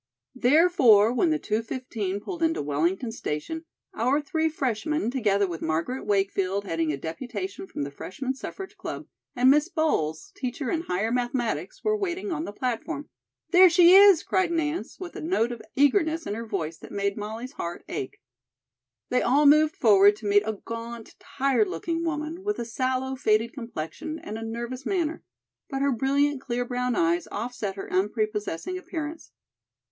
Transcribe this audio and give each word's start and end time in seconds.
Therefore, 0.33 1.13
when 1.13 1.29
the 1.29 1.37
two 1.37 1.61
fifteen 1.61 2.19
pulled 2.19 2.41
into 2.41 2.59
Wellington 2.63 3.11
station, 3.11 3.65
our 3.93 4.19
three 4.19 4.49
freshmen, 4.49 5.11
together 5.11 5.45
with 5.45 5.61
Margaret 5.61 6.05
Wakefield 6.07 6.65
heading 6.65 6.91
a 6.91 6.97
deputation 6.97 7.67
from 7.67 7.83
the 7.83 7.91
Freshman 7.91 8.33
Suffrage 8.33 8.75
Club, 8.77 9.05
and 9.35 9.51
Miss 9.51 9.69
Bowles, 9.69 10.31
teacher 10.35 10.71
in 10.71 10.81
Higher 10.81 11.11
Mathematics, 11.11 11.83
were 11.83 11.95
waiting 11.95 12.31
on 12.31 12.45
the 12.45 12.51
platform. 12.51 13.09
"There 13.51 13.69
she 13.69 13.93
is!" 13.93 14.23
cried 14.23 14.51
Nance, 14.51 14.99
with 14.99 15.15
a 15.15 15.21
note 15.21 15.51
of 15.51 15.61
eagerness 15.75 16.25
in 16.25 16.33
her 16.33 16.47
voice 16.47 16.77
that 16.79 16.91
made 16.91 17.15
Molly's 17.15 17.51
heart 17.51 17.83
ache. 17.87 18.19
They 19.09 19.21
all 19.21 19.45
moved 19.45 19.75
forward 19.75 20.15
to 20.15 20.25
meet 20.25 20.41
a 20.47 20.53
gaunt, 20.53 21.13
tired 21.19 21.67
looking 21.67 22.03
woman, 22.03 22.43
with 22.43 22.57
a 22.57 22.65
sallow, 22.65 23.15
faded 23.15 23.53
complexion 23.53 24.17
and 24.17 24.35
a 24.35 24.41
nervous 24.43 24.83
manner; 24.83 25.21
but 25.69 25.83
her 25.83 25.91
brilliant, 25.91 26.41
clear 26.41 26.65
brown 26.65 26.95
eyes 26.95 27.27
offset 27.31 27.75
her 27.75 27.85
unprepossessing 27.93 28.79
appearance. 28.79 29.31